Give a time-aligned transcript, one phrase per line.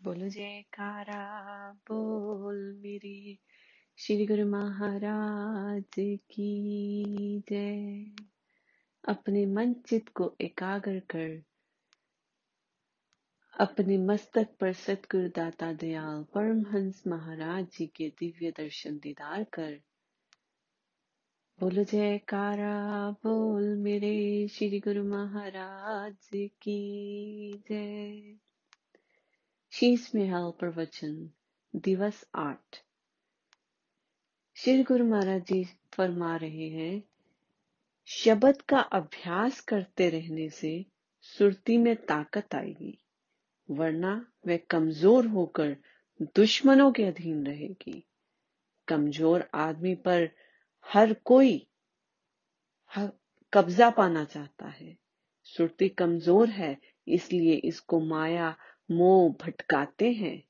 [0.00, 1.24] बोलो जयकारा
[1.88, 3.38] बोल मेरे
[3.98, 5.94] श्री गुरु महाराज
[6.30, 8.06] की जय।
[9.04, 11.42] अपने मन चित को एकाग्र कर,
[13.54, 19.80] अपने मस्तक पर सतगुरु दाता दयाल परमहंस महाराज जी के दिव्य दर्शन दीदार कर।
[21.60, 26.30] बोलो जयकारा बोल मेरे श्री गुरु महाराज
[26.62, 26.80] की
[27.68, 28.38] जय।
[29.80, 31.12] शीश हल प्रवचन।
[31.74, 32.76] दिवस आठ।
[34.56, 37.02] श्री गुरु महाराज जी फरमा रहे हैं,
[38.08, 40.74] शब्द का अभ्यास करते रहने से
[41.22, 42.98] सुरती में ताकत आएगी,
[43.68, 44.14] वरना
[44.46, 45.76] वह कमज़ोर होकर
[46.36, 48.04] दुश्मनों के अधीन रहेगी।
[48.88, 50.28] कमज़ोर आदमी पर
[50.86, 51.66] हर कोई
[53.52, 54.96] कब्जा पाना चाहता है।
[55.44, 56.76] सुरती कमज़ोर है,
[57.06, 58.56] इसलिए इसको माया
[58.90, 60.44] मोह भटकाते हैं।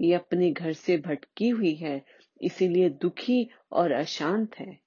[0.00, 2.04] ये अपने घर से भटकी हुई है,
[2.42, 4.78] इसीलिए दुखी और अशांत है।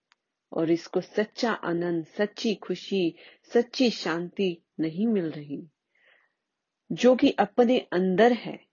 [0.54, 3.16] और इसको सच्चा आनंद, सच्ची खुशी,
[3.54, 5.68] सच्ची शांति नहीं मिल रही।
[6.92, 8.66] जो कि अपने अंदर है।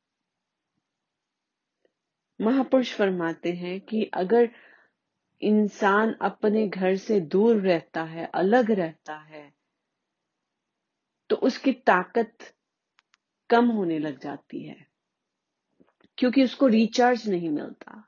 [2.40, 4.50] महापुरुष फरमाते हैं कि अगर
[5.40, 9.52] इंसान अपने घर से दूर रहता है, अलग रहता है
[11.30, 12.55] तो उसकी ताकत
[13.50, 14.76] कम होने लग जाती है,
[16.18, 18.02] क्योंकि उसको रिचार्ज नहीं मिलता।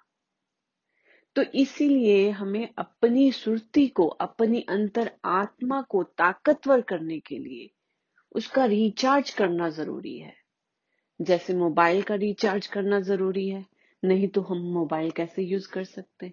[1.37, 7.71] तो इसीलिए हमें अपनी सुरती को, अपनी अंतर आत्मा को ताकतवर करने के लिए
[8.35, 10.35] उसका रिचार्ज करना ज़रूरी है।
[11.21, 13.65] जैसे मोबाइल का रिचार्ज करना ज़रूरी है,
[14.03, 16.33] नहीं तो हम मोबाइल कैसे यूज़ कर सकते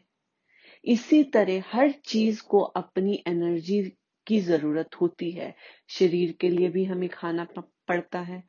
[0.84, 3.82] इसी तरह हर चीज़ को अपनी एनर्जी
[4.28, 5.54] की ज़रूरत होती है।
[5.90, 7.48] शरीर के लिए भी हमें खाना
[7.88, 8.44] पड़ता है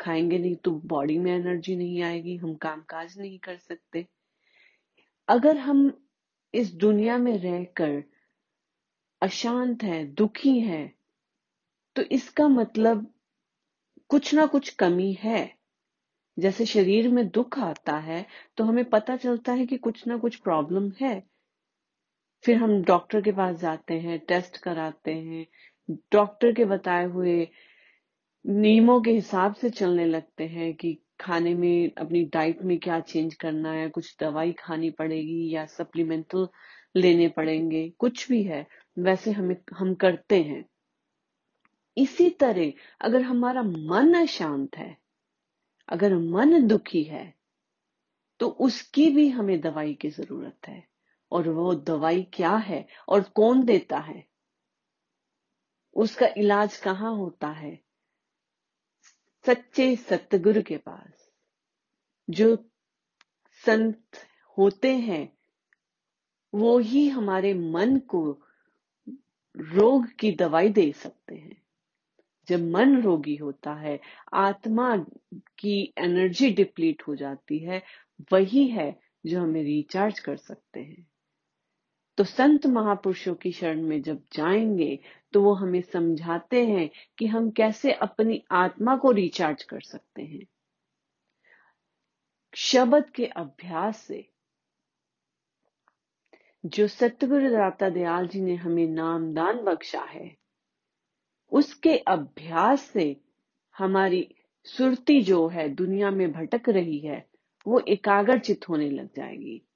[0.00, 4.06] खाएँगे नहीं तो बॉडी में एनर्जी नहीं आएगी, हम काम काज नहीं कर सकते।
[5.28, 5.90] अगर हम
[6.54, 8.02] इस दुनिया में रहकर
[9.22, 10.92] अशांत है, दुखी है
[11.96, 13.06] तो इसका मतलब
[14.10, 15.58] कुछ ना कुछ कमी है।
[16.36, 18.24] जैसे शरीर में दुख आता है
[18.56, 21.22] तो हमें पता चलता है कि कुछ ना कुछ प्रॉब्लम है।
[22.44, 25.46] फिर हम डॉक्टर के पास जाते हैं टेस्ट कराते हैं
[26.12, 27.48] डॉक्टर के बताए हुए
[28.48, 33.34] नियमों के हिसाब से चलने लगते हैं कि खाने में, अपनी डाइट में क्या चेंज
[33.34, 36.48] करना है, कुछ दवाई खानी पड़ेगी या सप्लीमेंटल
[36.96, 38.66] लेने पड़ेंगे, कुछ भी है,
[38.98, 40.64] वैसे हमें, हम करते हैं।
[41.96, 44.96] इसी तरह, अगर हमारा मन अशांत है,
[45.88, 47.34] अगर मन दुखी है
[48.40, 50.86] तो उसकी भी हमें दवाई की ज़रूरत है।
[51.32, 54.24] और वो दवाई क्या है और कौन देता है?
[55.96, 57.87] उसका इलाज कहाँ होता है?
[59.48, 61.28] सच्चे सतगुरु के पास,
[62.30, 62.70] जो
[63.66, 64.02] संत
[64.58, 65.38] होते हैं,
[66.54, 68.42] वो ही हमारे मन को
[69.56, 71.62] रोग की दवाई दे सकते हैं।
[72.48, 74.00] जब मन रोगी होता है,
[74.32, 74.96] आत्मा
[75.34, 77.82] की एनर्जी डिप्लीट हो जाती है,
[78.32, 81.06] वही है जो हमें रिचार्ज कर सकते हैं।
[82.18, 84.98] तो संत महापुरुषों की शरण में जब जाएँगे
[85.32, 90.46] तो वो हमें समझाते हैं कि हम कैसे अपनी आत्मा को रिचार्ज कर सकते हैं।
[92.54, 94.28] शब्द के अभ्यास से,
[96.66, 100.36] जो सतगुरु दाता दयाल जी ने हमें नामदान बख्शा है,
[101.52, 103.20] उसके अभ्यास से
[103.78, 107.26] हमारी सुरती जो है दुनिया में भटक रही है,
[107.66, 109.67] वो एकाग्रचित होने लग जाएगी।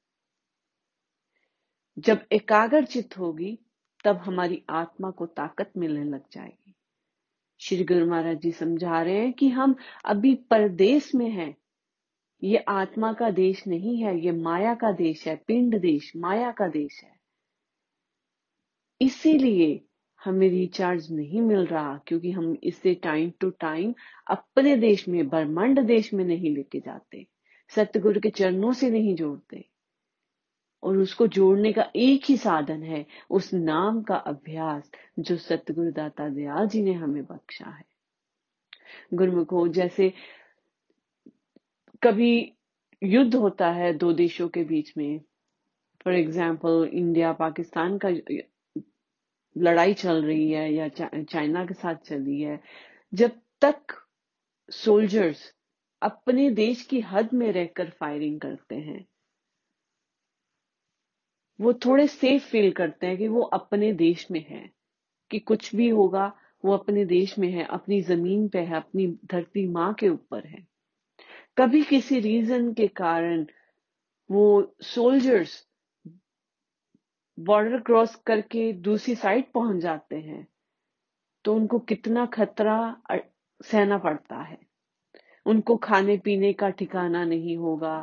[1.98, 3.58] जब एकाग्र चित होगी,
[4.04, 6.74] तब हमारी आत्मा को ताकत मिलने लग जाएगी।
[7.58, 11.56] श्री गुरु महाराज जी समझा रहे हैं कि हम अभी परदेश में हैं।
[12.42, 16.68] ये आत्मा का देश नहीं है, ये माया का देश है, पिंड देश, माया का
[16.68, 17.16] देश है।
[19.00, 19.84] इसीलिए
[20.24, 23.94] हमें रिचार्ज नहीं मिल रहा, क्योंकि हम इसे टाइम टू टाइम
[24.30, 27.26] अपने देश में, ब्रह्मांड देश में नहीं लेके जाते।
[27.68, 29.71] सतगुरु के चरणों से नहीं जोड़ते।
[30.82, 36.68] और उसको जोड़ने का एक ही साधन है, उस नाम का अभ्यास जो सतगुरुदाता दयाल
[36.68, 37.84] जी ने हमें बख्शा है।
[39.14, 40.12] गुरुमुखो, जैसे
[42.02, 42.52] कभी
[43.02, 45.20] युद्ध होता है दो देशों के बीच में
[46.04, 48.08] फॉर एग्ज़ाम्पल इंडिया पाकिस्तान का
[49.56, 52.60] लड़ाई चल रही है या चाइना के साथ चल रही है,
[53.12, 53.94] जब तक
[54.68, 55.52] सोल्जर्स
[56.02, 59.04] अपने देश की हद में रहकर फायरिंग करते हैं
[61.62, 64.68] वो थोड़े सेफ़ फील करते हैं कि वो अपने देश में है,
[65.30, 66.32] कि कुछ भी होगा,
[66.64, 70.66] वो अपने देश में है, अपनी ज़मीन पे है, अपनी धरती माँ के ऊपर है।
[71.56, 73.46] कभी किसी रीजन के कारण
[74.30, 75.62] वो सोल्जर्स
[77.38, 80.46] बॉर्डर क्रॉस करके दूसरी साइड पहुँच जाते हैं
[81.44, 82.78] तो उनको कितना खतरा
[83.60, 84.58] सहना पड़ता है।
[85.46, 87.96] उनको खाने पीने का ठिकाना नहीं होगा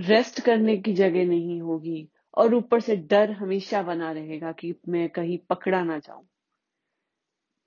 [0.00, 5.08] रेस्ट करने की जगह नहीं होगी। और ऊपर से डर हमेशा बना रहेगा कि मैं
[5.08, 6.26] कहीं पकड़ा ना जाऊँ।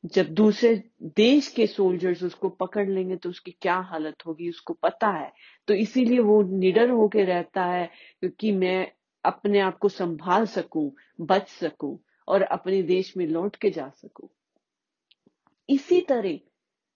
[0.05, 5.07] जब दूसरे देश के सोल्जर्स उसको पकड़ लेंगे तो उसकी क्या हालत होगी उसको पता
[5.07, 5.31] है।
[5.67, 7.89] तो इसीलिए वो निडर होके रहता है
[8.19, 8.91] क्योंकि मैं
[9.23, 10.91] अपने आप को संभाल सकूँ,
[11.21, 14.29] बच सकूँ और अपने देश में लौट के जा सकूँ।
[15.69, 16.39] इसी तरह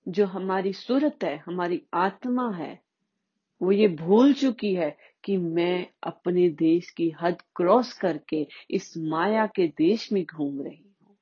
[0.07, 2.79] जो हमारी सूरत है, हमारी आत्मा है,
[3.61, 9.47] वो ये भूल चुकी है कि मैं अपने देश की हद क्रॉस करके इस माया
[9.47, 11.17] के देश में घूम रही हूँ।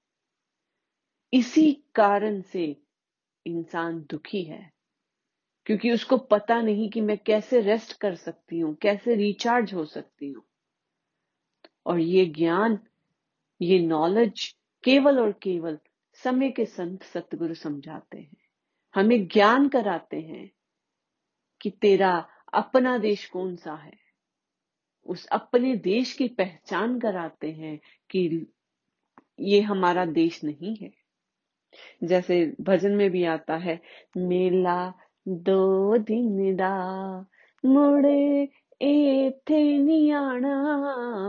[1.33, 2.77] इसी कारण से
[3.45, 4.71] इंसान दुखी है,
[5.65, 10.31] क्योंकि उसको पता नहीं कि मैं कैसे रेस्ट कर सकती हूँ, कैसे रिचार्ज हो सकती
[10.31, 10.43] हूँ।
[11.85, 12.79] और ये ज्ञान,
[13.61, 15.79] ये नॉलेज केवल और केवल
[16.13, 18.37] समय के संत सतगुरु समझाते हैं।
[18.95, 20.51] हमें ज्ञान कराते हैं
[21.61, 23.93] कि तेरा अपना देश कौन सा है?
[25.05, 27.79] उस अपने देश की पहचान कराते हैं
[28.09, 28.47] कि
[29.39, 30.91] ये हमारा देश नहीं है।
[32.03, 33.81] जैसे भजन में भी आता है,
[34.17, 34.93] मेला
[35.27, 37.25] दो दिन दा,
[37.65, 38.47] मुड़े
[39.29, 40.63] थे नियाणा,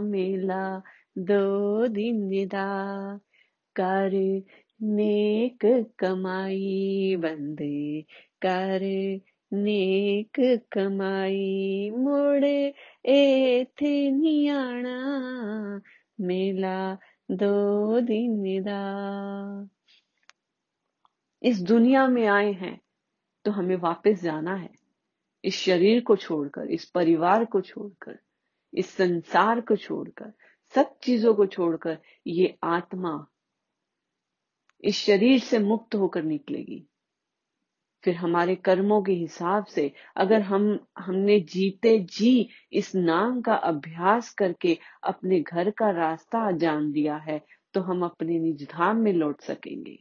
[0.01, 0.83] मेला
[1.19, 3.19] दो दिन दा,
[3.77, 4.43] कर
[4.83, 8.03] नेक कमाई बंदे,
[8.47, 8.81] कर
[9.53, 10.41] नेक
[10.73, 12.75] कमाई मुड़े
[13.07, 14.97] ए थे नियाणा,
[16.21, 16.99] मेला
[17.31, 19.69] दो दिन दा
[21.43, 22.81] इस दुनिया में आए हैं
[23.45, 24.71] तो हमें वापस जाना है।
[25.45, 28.19] इस शरीर को छोड़कर, इस परिवार को छोड़कर,
[28.75, 30.33] इस संसार को छोड़कर,
[30.75, 33.27] सब चीज़ों को छोड़कर ये आत्मा
[34.85, 36.87] इस शरीर से मुक्त होकर निकलेगी।
[38.07, 44.29] फिर हमारे कर्मों के हिसाब से अगर हम हमने जीते जी इस नाम का अभ्यास
[44.35, 47.41] करके अपने घर का रास्ता जान लिया है
[47.75, 49.99] तो हम अपने निज धाम में लौट सकेंगे।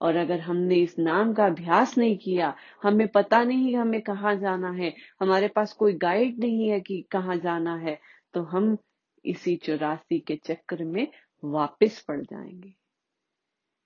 [0.00, 4.70] और अगर हमने इस नाम का अभ्यास नहीं किया हमें पता नहीं हमें कहाँ जाना
[4.72, 7.98] है हमारे पास कोई गाइड नहीं है कि कहाँ जाना है
[8.34, 8.76] तो हम
[9.24, 11.06] इसी चौरासी के चक्र में
[11.44, 12.74] वापस पड़ जाएँगे।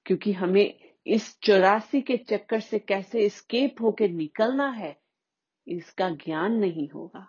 [0.06, 4.97] क्योंकि हमें इस चौरासी के चक्कर से कैसे स्केप होकर निकलना है,
[5.67, 7.26] इसका ज्ञान नहीं होगा।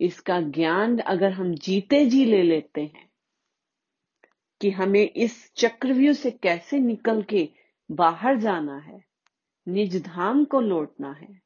[0.00, 3.08] इसका ज्ञान अगर हम जीते जी ले लेते हैं,
[4.60, 7.48] कि हमें इस चक्रव्यूह से कैसे निकल के
[7.90, 9.02] बाहर जाना है,
[9.66, 11.36] निज धाम को लौटना है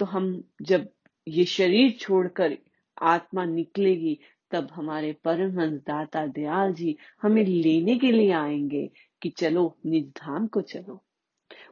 [0.00, 0.26] तो हम
[0.62, 0.88] जब
[1.26, 2.56] ये शरीर छोड़कर
[3.02, 4.18] आत्मा निकलेगी,
[4.50, 8.90] तब हमारे परमहंस दाता दयाल जी हमें लेने के लिए आएँगे
[9.22, 11.02] कि चलो निज धाम को चलो।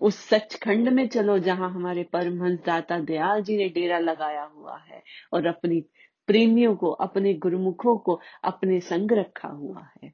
[0.01, 5.03] उस सचखंड में चलो, जहाँ हमारे परमहंस दाता दयाल जी ने डेरा लगाया हुआ है
[5.33, 5.81] और अपनी
[6.27, 10.13] प्रेमियों को, अपने गुरुमुखों को, अपने संग रखा हुआ है।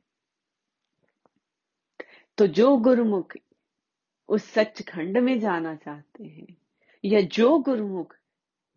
[2.38, 3.32] तो जो गुरुमुख
[4.28, 6.56] उस सचखंड में जाना चाहते हैं,
[7.04, 8.14] या जो गुरुमुख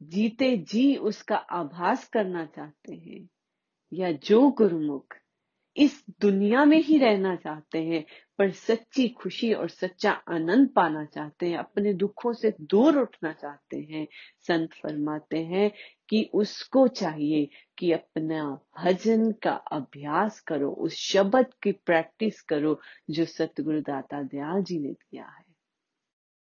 [0.03, 3.29] जीते जी उसका आभास करना चाहते हैं,
[3.93, 5.15] या जो गुरुमुख
[5.77, 8.05] इस दुनिया में ही रहना चाहते हैं
[8.37, 13.77] पर सच्ची खुशी और सच्चा आनंद पाना चाहते हैं, अपने दुखों से दूर उठना चाहते
[13.77, 14.07] हैं।
[14.47, 15.71] संत फरमाते हैं
[16.09, 23.25] कि उसको चाहिए कि अपना भजन का अभ्यास करो, उस शब्द की प्रैक्टिस करो जो
[23.25, 25.53] सतगुरु दाता दयाल जी ने दिया है।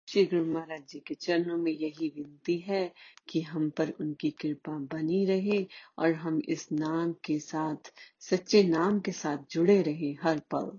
[0.09, 2.93] श्री गुरु महाराज जी के चरणों में यही विनती है
[3.29, 5.67] कि हम पर उनकी कृपा बनी रहे
[5.99, 10.79] और हम इस नाम के साथ, सच्चे नाम के साथ जुड़े रहे, हर पल।